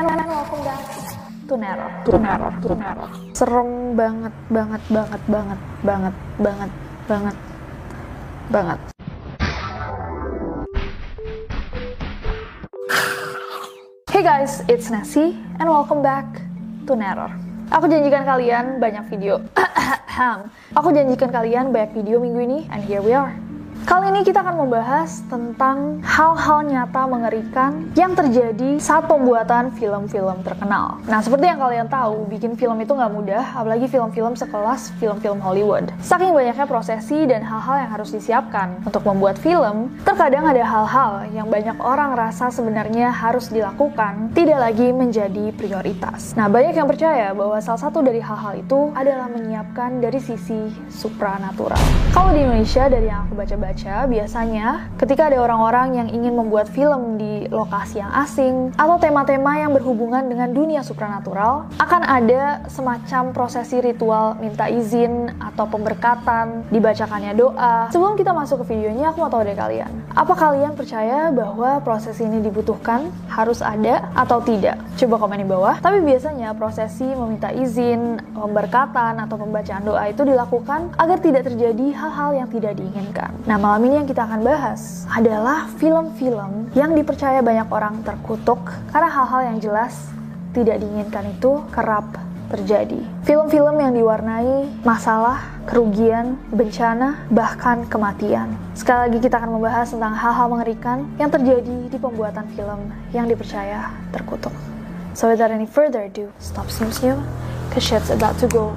[0.00, 0.80] And welcome back
[1.44, 1.90] to Neror.
[2.08, 3.10] To Neror, to Neror.
[3.36, 6.70] Serem banget, banget, banget, banget, banget, banget,
[7.04, 7.36] banget,
[8.48, 8.78] banget.
[14.08, 16.48] Hey guys, it's Nasi and welcome back
[16.88, 17.28] to Neror.
[17.68, 19.44] Aku janjikan kalian banyak video.
[20.80, 23.36] Aku janjikan kalian banyak video minggu ini and here we are.
[23.88, 31.00] Kali ini kita akan membahas tentang hal-hal nyata mengerikan yang terjadi saat pembuatan film-film terkenal.
[31.08, 35.88] Nah, seperti yang kalian tahu, bikin film itu nggak mudah, apalagi film-film sekelas film-film Hollywood.
[36.04, 41.48] Saking banyaknya prosesi dan hal-hal yang harus disiapkan untuk membuat film, terkadang ada hal-hal yang
[41.48, 46.36] banyak orang rasa sebenarnya harus dilakukan, tidak lagi menjadi prioritas.
[46.36, 51.80] Nah, banyak yang percaya bahwa salah satu dari hal-hal itu adalah menyiapkan dari sisi supranatural.
[52.12, 56.66] Kalau di Indonesia, dari yang aku baca-baca, baca, biasanya ketika ada orang-orang yang ingin membuat
[56.74, 63.30] film di lokasi yang asing atau tema-tema yang berhubungan dengan dunia supranatural, akan ada semacam
[63.30, 67.94] prosesi ritual minta izin atau pemberkatan, dibacakannya doa.
[67.94, 69.90] Sebelum kita masuk ke videonya, aku mau tahu dari kalian.
[70.18, 74.82] Apa kalian percaya bahwa proses ini dibutuhkan, harus ada, atau tidak?
[74.98, 75.78] Coba komen di bawah.
[75.78, 82.34] Tapi biasanya prosesi meminta izin, pemberkatan, atau pembacaan doa itu dilakukan agar tidak terjadi hal-hal
[82.34, 83.30] yang tidak diinginkan.
[83.46, 88.56] Nah, malam ini yang kita akan bahas adalah film-film yang dipercaya banyak orang terkutuk
[88.88, 90.08] karena hal-hal yang jelas
[90.56, 92.08] tidak diinginkan itu kerap
[92.48, 92.98] terjadi.
[93.22, 98.50] Film-film yang diwarnai masalah, kerugian, bencana, bahkan kematian.
[98.74, 103.92] Sekali lagi kita akan membahas tentang hal-hal mengerikan yang terjadi di pembuatan film yang dipercaya
[104.10, 104.56] terkutuk.
[105.12, 107.20] So without any further ado, stop seeing
[107.70, 108.72] cause shit's about to go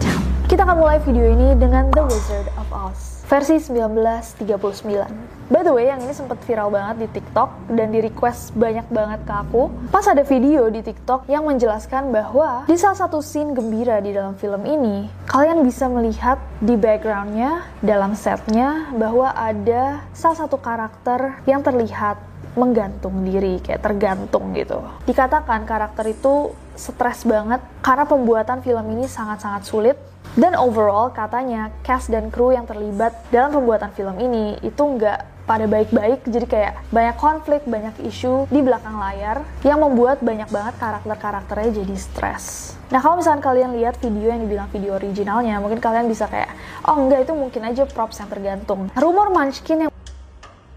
[0.00, 0.24] down.
[0.48, 5.50] Kita akan mulai video ini dengan The Wizard of Oz versi 1939.
[5.50, 9.22] By the way, yang ini sempat viral banget di TikTok dan di request banyak banget
[9.26, 9.70] ke aku.
[9.90, 14.38] Pas ada video di TikTok yang menjelaskan bahwa di salah satu scene gembira di dalam
[14.38, 21.62] film ini, kalian bisa melihat di backgroundnya, dalam setnya, bahwa ada salah satu karakter yang
[21.62, 22.18] terlihat
[22.58, 24.82] menggantung diri, kayak tergantung gitu.
[25.06, 29.96] Dikatakan karakter itu stres banget karena pembuatan film ini sangat-sangat sulit
[30.36, 35.64] dan overall katanya cast dan kru yang terlibat dalam pembuatan film ini itu nggak pada
[35.64, 41.80] baik-baik jadi kayak banyak konflik, banyak isu di belakang layar yang membuat banyak banget karakter-karakternya
[41.80, 42.74] jadi stres.
[42.92, 46.52] Nah kalau misalkan kalian lihat video yang dibilang video originalnya mungkin kalian bisa kayak
[46.84, 48.90] oh enggak itu mungkin aja props yang tergantung.
[48.92, 49.92] Rumor Munchkin yang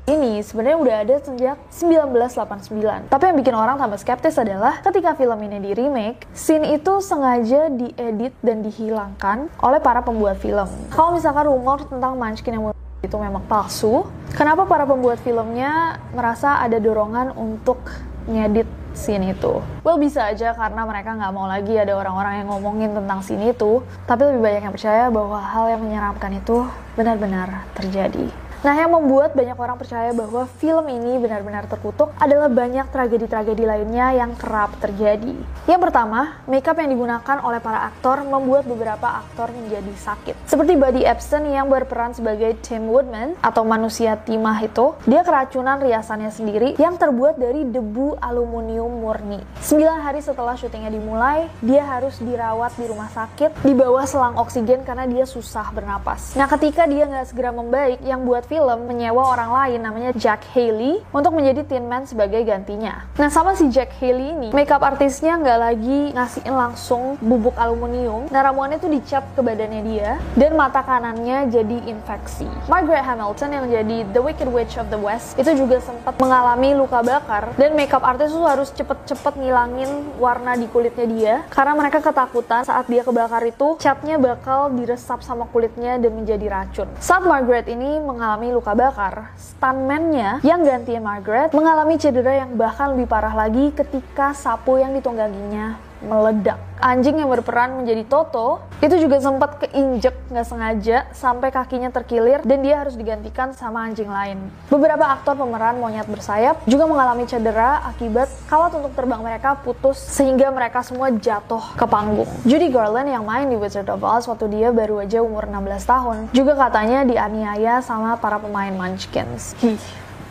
[0.09, 3.13] ini sebenarnya udah ada sejak 1989.
[3.13, 7.69] Tapi yang bikin orang tambah skeptis adalah ketika film ini di remake, scene itu sengaja
[7.69, 10.65] diedit dan dihilangkan oleh para pembuat film.
[10.89, 14.03] Kalau misalkan rumor tentang Munchkin yang itu memang palsu,
[14.35, 17.79] kenapa para pembuat filmnya merasa ada dorongan untuk
[18.27, 19.63] ngedit scene itu.
[19.85, 23.79] Well bisa aja karena mereka nggak mau lagi ada orang-orang yang ngomongin tentang scene itu,
[24.03, 26.67] tapi lebih banyak yang percaya bahwa hal yang menyeramkan itu
[26.99, 28.48] benar-benar terjadi.
[28.59, 34.11] Nah, yang membuat banyak orang percaya bahwa film ini benar-benar terkutuk adalah banyak tragedi-tragedi lainnya
[34.19, 35.31] yang kerap terjadi.
[35.63, 40.35] Yang pertama, makeup yang digunakan oleh para aktor membuat beberapa aktor menjadi sakit.
[40.43, 46.27] Seperti Buddy Epson yang berperan sebagai Tim Woodman atau manusia timah itu, dia keracunan riasannya
[46.27, 49.39] sendiri yang terbuat dari debu aluminium murni.
[49.63, 54.83] 9 hari setelah syutingnya dimulai, dia harus dirawat di rumah sakit di bawah selang oksigen
[54.83, 56.35] karena dia susah bernapas.
[56.35, 61.05] Nah, ketika dia nggak segera membaik, yang buat film menyewa orang lain namanya Jack Haley
[61.13, 63.05] untuk menjadi Tin Man sebagai gantinya.
[63.21, 68.25] Nah sama si Jack Haley ini, makeup artisnya nggak lagi ngasihin langsung bubuk aluminium.
[68.33, 72.49] Nah ramuannya tuh dicat ke badannya dia dan mata kanannya jadi infeksi.
[72.65, 77.05] Margaret Hamilton yang jadi The Wicked Witch of the West itu juga sempat mengalami luka
[77.05, 82.65] bakar dan makeup artis tuh harus cepet-cepet ngilangin warna di kulitnya dia karena mereka ketakutan
[82.65, 86.89] saat dia kebakar itu catnya bakal diresap sama kulitnya dan menjadi racun.
[86.97, 93.11] Saat Margaret ini mengalami luka bakar, stuntman-nya yang gantiin Margaret mengalami cedera yang bahkan lebih
[93.11, 96.59] parah lagi ketika sapu yang ditungganginya meledak.
[96.79, 102.63] Anjing yang berperan menjadi Toto itu juga sempat keinjek nggak sengaja sampai kakinya terkilir dan
[102.63, 104.39] dia harus digantikan sama anjing lain.
[104.71, 110.47] Beberapa aktor pemeran monyet bersayap juga mengalami cedera akibat kawat untuk terbang mereka putus sehingga
[110.55, 112.31] mereka semua jatuh ke panggung.
[112.47, 116.17] Judy Garland yang main di Wizard of Oz waktu dia baru aja umur 16 tahun
[116.31, 119.51] juga katanya dianiaya sama para pemain Munchkins.
[119.59, 119.75] Hih,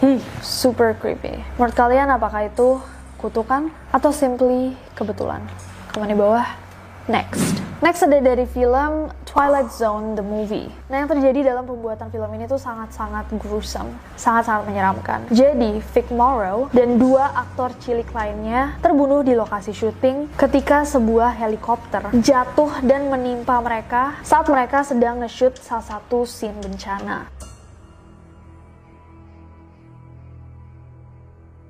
[0.01, 1.45] hih, super creepy.
[1.61, 2.81] Menurut kalian apakah itu
[3.19, 5.43] kutukan atau simply kebetulan?
[5.93, 6.47] Di bawah.
[7.11, 7.59] Next.
[7.79, 10.69] Next ada dari film Twilight Zone the movie.
[10.93, 15.25] Nah yang terjadi dalam pembuatan film ini tuh sangat-sangat gruesome, sangat-sangat menyeramkan.
[15.33, 22.13] Jadi Vic Morrow dan dua aktor cilik lainnya terbunuh di lokasi syuting ketika sebuah helikopter
[22.19, 27.38] jatuh dan menimpa mereka saat mereka sedang nge-shoot salah satu scene bencana.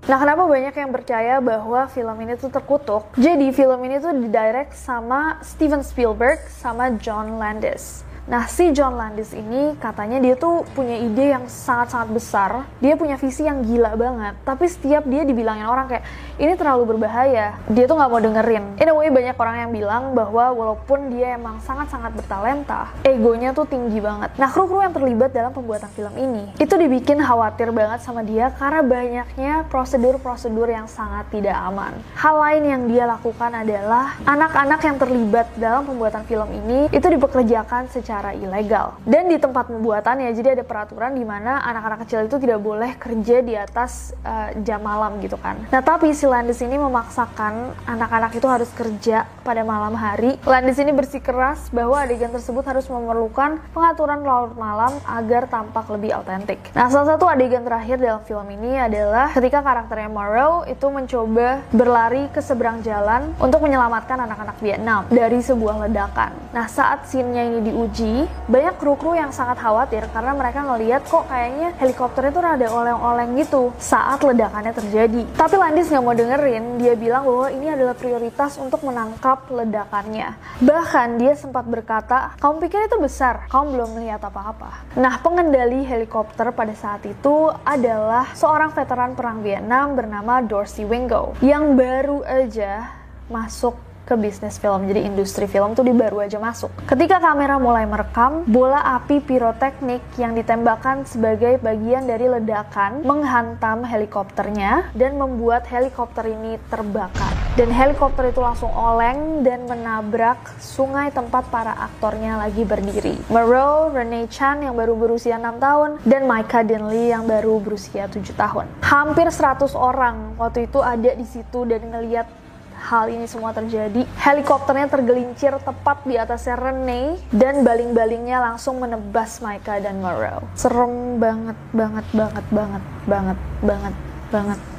[0.08, 3.12] Nah, kenapa banyak yang percaya bahwa film ini tuh terkutuk?
[3.20, 8.07] Jadi, film ini tuh didirect sama Steven Spielberg sama John Landis.
[8.28, 12.50] Nah, si John Landis ini katanya dia tuh punya ide yang sangat-sangat besar.
[12.76, 14.36] Dia punya visi yang gila banget.
[14.44, 16.04] Tapi setiap dia dibilangin orang kayak,
[16.36, 17.56] ini terlalu berbahaya.
[17.72, 18.64] Dia tuh nggak mau dengerin.
[18.84, 23.64] In a way, banyak orang yang bilang bahwa walaupun dia emang sangat-sangat bertalenta, egonya tuh
[23.64, 24.36] tinggi banget.
[24.36, 28.84] Nah, kru-kru yang terlibat dalam pembuatan film ini, itu dibikin khawatir banget sama dia karena
[28.84, 31.96] banyaknya prosedur-prosedur yang sangat tidak aman.
[32.12, 37.88] Hal lain yang dia lakukan adalah, anak-anak yang terlibat dalam pembuatan film ini, itu dipekerjakan
[37.88, 38.98] secara secara ilegal.
[39.06, 43.46] Dan di tempat pembuatannya, jadi ada peraturan di mana anak-anak kecil itu tidak boleh kerja
[43.46, 45.54] di atas uh, jam malam gitu kan.
[45.70, 50.34] Nah tapi si Landis ini memaksakan anak-anak itu harus kerja pada malam hari.
[50.42, 56.58] Landis ini bersikeras bahwa adegan tersebut harus memerlukan pengaturan larut malam agar tampak lebih autentik.
[56.74, 62.26] Nah salah satu adegan terakhir dalam film ini adalah ketika karakternya Morrow itu mencoba berlari
[62.34, 66.34] ke seberang jalan untuk menyelamatkan anak-anak Vietnam dari sebuah ledakan.
[66.50, 68.07] Nah saat scene-nya ini diuji
[68.48, 73.72] banyak kru-kru yang sangat khawatir karena mereka ngeliat kok kayaknya helikopter itu rada oleng-oleng gitu
[73.76, 75.22] saat ledakannya terjadi.
[75.36, 80.38] Tapi Landis nggak mau dengerin, dia bilang bahwa ini adalah prioritas untuk menangkap ledakannya.
[80.64, 84.86] Bahkan dia sempat berkata, kamu pikir itu besar, kamu belum melihat apa-apa.
[84.96, 91.74] Nah, pengendali helikopter pada saat itu adalah seorang veteran perang Vietnam bernama Dorsey Wingo yang
[91.74, 92.94] baru aja
[93.28, 94.88] masuk ke bisnis film.
[94.88, 96.72] Jadi industri film tuh di baru aja masuk.
[96.88, 104.88] Ketika kamera mulai merekam, bola api piroteknik yang ditembakkan sebagai bagian dari ledakan menghantam helikopternya
[104.96, 107.36] dan membuat helikopter ini terbakar.
[107.60, 113.18] Dan helikopter itu langsung oleng dan menabrak sungai tempat para aktornya lagi berdiri.
[113.28, 118.22] Moreau, Rene Chan yang baru berusia 6 tahun, dan Micah Denley yang baru berusia 7
[118.38, 118.70] tahun.
[118.86, 122.30] Hampir 100 orang waktu itu ada di situ dan ngeliat
[122.78, 124.06] hal ini semua terjadi.
[124.22, 130.46] Helikopternya tergelincir tepat di atasnya Rene dan baling-balingnya langsung menebas Micah dan Morrow.
[130.54, 133.94] Serem banget, banget, banget, banget, banget, banget,
[134.30, 134.77] banget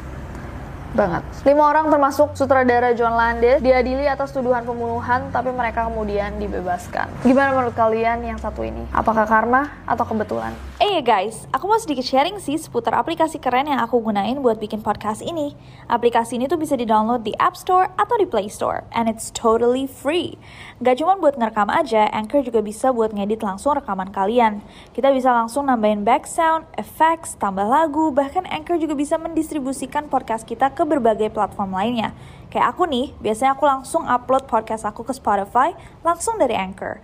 [0.94, 1.22] banget.
[1.46, 7.10] Lima orang termasuk sutradara John Landis diadili atas tuduhan pembunuhan tapi mereka kemudian dibebaskan.
[7.22, 8.82] Gimana menurut kalian yang satu ini?
[8.96, 10.54] Apakah karma atau kebetulan?
[10.80, 14.64] Eh hey guys, aku mau sedikit sharing sih seputar aplikasi keren yang aku gunain buat
[14.64, 15.52] bikin podcast ini.
[15.92, 19.84] Aplikasi ini tuh bisa di-download di App Store atau di Play Store and it's totally
[19.84, 20.40] free.
[20.80, 24.64] Gak cuma buat ngerekam aja, Anchor juga bisa buat ngedit langsung rekaman kalian.
[24.96, 30.48] Kita bisa langsung nambahin back sound, effects, tambah lagu, bahkan Anchor juga bisa mendistribusikan podcast
[30.48, 32.16] kita ke berbagai platform lainnya.
[32.48, 35.76] Kayak aku nih, biasanya aku langsung upload podcast aku ke Spotify
[36.08, 37.04] langsung dari Anchor.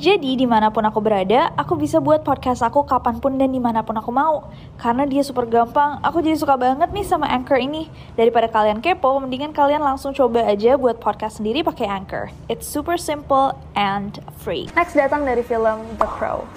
[0.00, 3.60] Jadi di mana pun aku berada, aku bisa buat podcast aku kapan pun dan di
[3.60, 4.48] mana pun aku mau.
[4.80, 7.92] Karena dia super gampang, aku jadi suka banget nih sama Anchor ini.
[8.16, 12.32] Daripada kalian kepo, mendingan kalian langsung coba aja buat podcast sendiri pakai Anchor.
[12.48, 14.72] It's super simple and free.
[14.72, 16.48] Next datang dari film The Crow.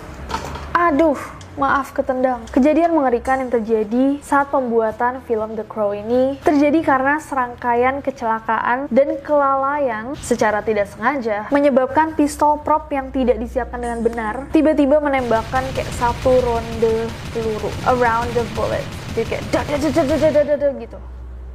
[0.73, 1.21] Aduh,
[1.53, 2.49] maaf ketendang.
[2.49, 9.21] Kejadian mengerikan yang terjadi saat pembuatan film The Crow ini terjadi karena serangkaian kecelakaan dan
[9.21, 15.93] kelalaian secara tidak sengaja menyebabkan pistol prop yang tidak disiapkan dengan benar tiba-tiba menembakkan kayak
[15.93, 17.05] satu ronde
[17.37, 18.81] peluru around the bullet.
[19.13, 19.45] Jadi kayak
[20.89, 20.97] gitu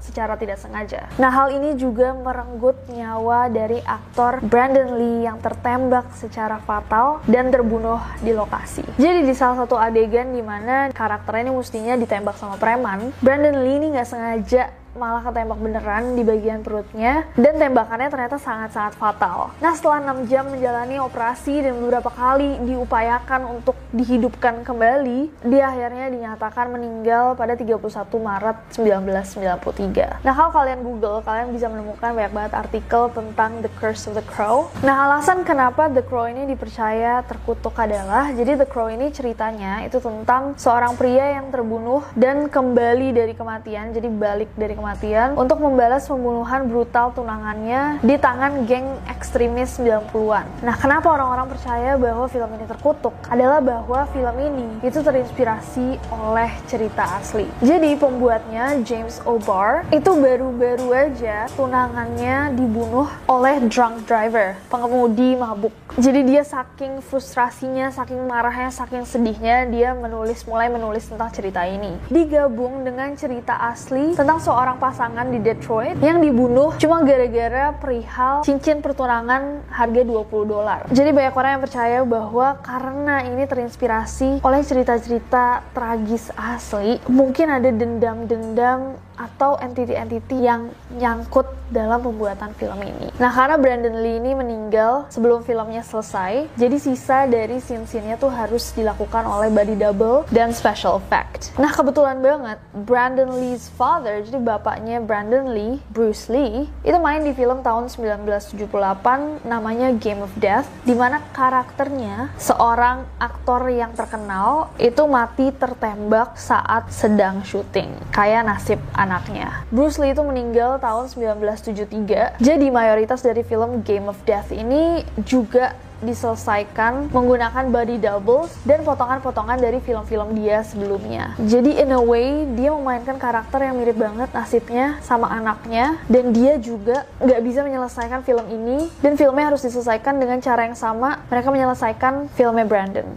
[0.09, 1.12] secara tidak sengaja.
[1.21, 7.53] Nah, hal ini juga merenggut nyawa dari aktor Brandon Lee yang tertembak secara fatal dan
[7.53, 8.83] terbunuh di lokasi.
[8.97, 13.77] Jadi di salah satu adegan di mana karakternya ini mestinya ditembak sama preman, Brandon Lee
[13.77, 19.52] ini nggak sengaja malah ketembak beneran di bagian perutnya dan tembakannya ternyata sangat-sangat fatal.
[19.61, 26.09] Nah setelah 6 jam menjalani operasi dan beberapa kali diupayakan untuk dihidupkan kembali, dia akhirnya
[26.09, 27.83] dinyatakan meninggal pada 31
[28.16, 30.25] Maret 1993.
[30.25, 34.25] Nah kalau kalian google, kalian bisa menemukan banyak banget artikel tentang The Curse of the
[34.25, 34.71] Crow.
[34.80, 39.99] Nah alasan kenapa The Crow ini dipercaya terkutuk adalah, jadi The Crow ini ceritanya itu
[39.99, 46.06] tentang seorang pria yang terbunuh dan kembali dari kematian, jadi balik dari kematian untuk membalas
[46.06, 50.62] pembunuhan brutal tunangannya di tangan geng ekstremis 90-an.
[50.62, 53.14] Nah, kenapa orang-orang percaya bahwa film ini terkutuk?
[53.26, 57.50] Adalah bahwa film ini itu terinspirasi oleh cerita asli.
[57.58, 65.73] Jadi, pembuatnya James O'Barr itu baru-baru aja tunangannya dibunuh oleh drunk driver, pengemudi mabuk.
[65.97, 71.97] Jadi dia saking frustrasinya, saking marahnya, saking sedihnya, dia menulis mulai menulis tentang cerita ini.
[72.12, 78.84] Digabung dengan cerita asli tentang seorang pasangan di Detroit yang dibunuh cuma gara-gara perihal cincin
[78.84, 80.84] pertunangan harga 20 dolar.
[80.92, 87.72] Jadi banyak orang yang percaya bahwa karena ini terinspirasi oleh cerita-cerita tragis asli, mungkin ada
[87.72, 93.12] dendam-dendam atau entity-entity yang nyangkut dalam pembuatan film ini.
[93.20, 98.72] Nah, karena Brandon Lee ini meninggal sebelum filmnya selesai, jadi sisa dari scene-scene-nya tuh harus
[98.72, 101.52] dilakukan oleh body double dan special effect.
[101.60, 107.37] Nah, kebetulan banget Brandon Lee's father, jadi bapaknya Brandon Lee, Bruce Lee, itu main di
[107.37, 115.04] film tahun 1978 namanya Game of Death, di mana karakternya seorang aktor yang terkenal itu
[115.04, 117.92] mati tertembak saat sedang syuting.
[118.08, 119.65] Kayak nasib anaknya.
[119.73, 122.37] Bruce Lee itu meninggal tahun 1973.
[122.37, 129.59] Jadi mayoritas dari film Game of Death ini juga diselesaikan menggunakan body doubles dan potongan-potongan
[129.59, 131.35] dari film-film dia sebelumnya.
[131.43, 136.55] Jadi in a way dia memainkan karakter yang mirip banget nasibnya sama anaknya dan dia
[136.62, 141.50] juga nggak bisa menyelesaikan film ini dan filmnya harus diselesaikan dengan cara yang sama mereka
[141.50, 143.09] menyelesaikan filmnya Brandon.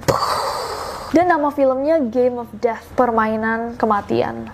[1.11, 4.47] Dan nama filmnya Game of Death, permainan kematian.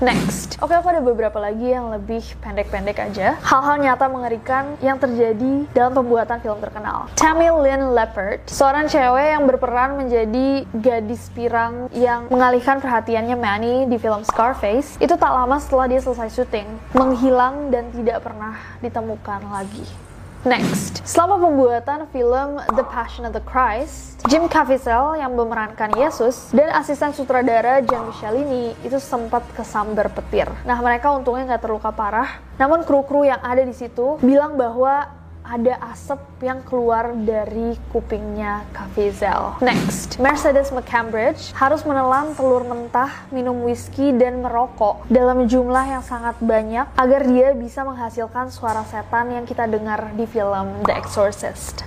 [0.00, 0.56] Next.
[0.64, 3.36] Oke, aku ada beberapa lagi yang lebih pendek-pendek aja.
[3.44, 7.04] Hal-hal nyata mengerikan yang terjadi dalam pembuatan film terkenal.
[7.20, 14.00] Tammy Lynn Leppard, seorang cewek yang berperan menjadi gadis pirang yang mengalihkan perhatiannya Manny di
[14.00, 20.09] film Scarface, itu tak lama setelah dia selesai syuting, menghilang dan tidak pernah ditemukan lagi.
[20.40, 26.72] Next, selama pembuatan film The Passion of the Christ, Jim Caviezel yang memerankan Yesus dan
[26.72, 30.48] asisten sutradara Jean Michelini itu sempat kesambar petir.
[30.64, 32.40] Nah, mereka untungnya nggak terluka parah.
[32.56, 35.12] Namun kru-kru yang ada di situ bilang bahwa
[35.50, 39.58] ada asap yang keluar dari kupingnya Caviezel.
[39.58, 46.38] Next, Mercedes McCambridge harus menelan telur mentah, minum whisky, dan merokok dalam jumlah yang sangat
[46.38, 51.82] banyak agar dia bisa menghasilkan suara setan yang kita dengar di film The Exorcist.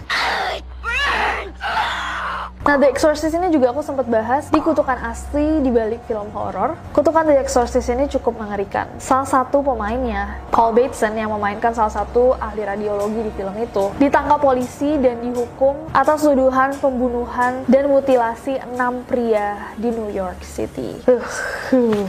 [2.64, 6.80] Nah, The Exorcist ini juga aku sempat bahas di kutukan asli di balik film horor.
[6.96, 8.88] Kutukan The Exorcist ini cukup mengerikan.
[9.04, 14.40] Salah satu pemainnya, Paul Bateson yang memainkan salah satu ahli radiologi di film itu, ditangkap
[14.40, 21.04] polisi dan dihukum atas tuduhan pembunuhan dan mutilasi enam pria di New York City.
[21.04, 22.08] Uh.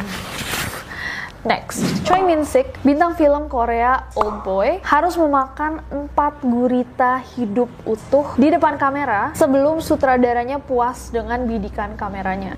[1.44, 8.32] Next, Choi Min Sik, bintang film Korea Old Boy, harus memakan empat gurita hidup utuh
[8.40, 12.56] di depan kamera sebelum sutradaranya puas dengan bidikan kameranya.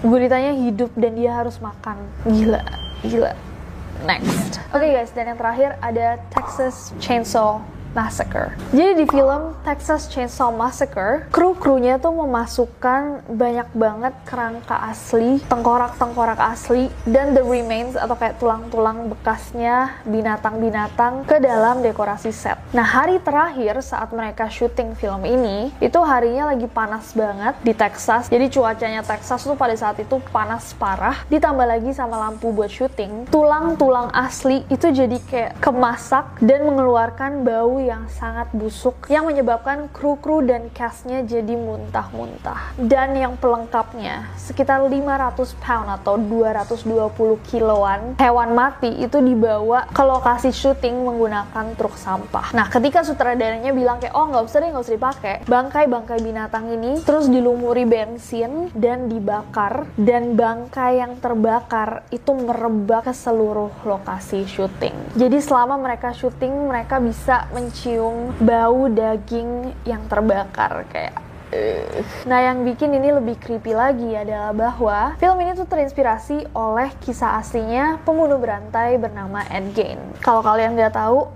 [0.00, 2.08] Guritanya hidup dan dia harus makan.
[2.24, 2.64] Gila,
[3.04, 3.36] gila.
[4.08, 4.56] Next.
[4.72, 7.60] Oke okay guys, dan yang terakhir ada Texas Chainsaw
[7.96, 8.52] Massacre.
[8.76, 16.92] Jadi di film Texas Chainsaw Massacre, kru-krunya tuh memasukkan banyak banget kerangka asli, tengkorak-tengkorak asli,
[17.08, 22.60] dan the remains atau kayak tulang-tulang bekasnya binatang-binatang ke dalam dekorasi set.
[22.76, 28.28] Nah hari terakhir saat mereka syuting film ini, itu harinya lagi panas banget di Texas.
[28.28, 33.32] Jadi cuacanya Texas tuh pada saat itu panas parah, ditambah lagi sama lampu buat syuting.
[33.32, 40.44] Tulang-tulang asli itu jadi kayak kemasak dan mengeluarkan bau yang sangat busuk yang menyebabkan kru-kru
[40.44, 42.76] dan castnya jadi muntah-muntah.
[42.76, 50.52] Dan yang pelengkapnya, sekitar 500 pound atau 220 kiloan hewan mati itu dibawa ke lokasi
[50.52, 52.52] syuting menggunakan truk sampah.
[52.52, 55.34] Nah, ketika sutradaranya bilang kayak, oh nggak usah deh, nggak usah dipakai.
[55.48, 59.88] Bangkai-bangkai binatang ini terus dilumuri bensin dan dibakar.
[59.96, 65.14] Dan bangkai yang terbakar itu merebak ke seluruh lokasi syuting.
[65.14, 71.18] Jadi selama mereka syuting, mereka bisa mencium bau daging yang terbakar kayak
[72.26, 77.38] Nah, yang bikin ini lebih creepy lagi adalah bahwa film ini tuh terinspirasi oleh kisah
[77.38, 79.96] aslinya pembunuh berantai bernama Ed Gein.
[80.18, 81.30] Kalau kalian nggak tahu,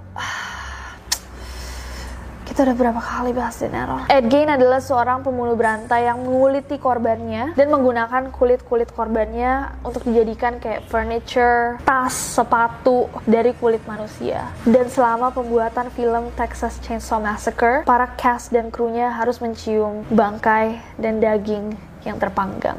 [2.60, 4.04] kita udah berapa kali bahas di Neror.
[4.12, 10.60] Ed Gein adalah seorang pembunuh berantai yang menguliti korbannya dan menggunakan kulit-kulit korbannya untuk dijadikan
[10.60, 14.52] kayak furniture, tas, sepatu dari kulit manusia.
[14.68, 21.16] Dan selama pembuatan film Texas Chainsaw Massacre, para cast dan krunya harus mencium bangkai dan
[21.16, 21.72] daging
[22.04, 22.76] yang terpanggang.